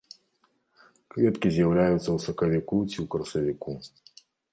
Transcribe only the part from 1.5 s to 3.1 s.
з'яўляюцца ў сакавіку ці ў